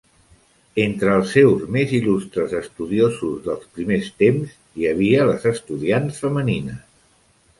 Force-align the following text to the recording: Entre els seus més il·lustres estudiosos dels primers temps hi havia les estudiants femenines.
Entre 0.83 1.11
els 1.15 1.33
seus 1.33 1.65
més 1.75 1.91
il·lustres 1.97 2.55
estudiosos 2.61 3.45
dels 3.49 3.69
primers 3.79 4.09
temps 4.23 4.57
hi 4.81 4.89
havia 4.93 5.27
les 5.31 5.45
estudiants 5.53 6.19
femenines. 6.25 6.83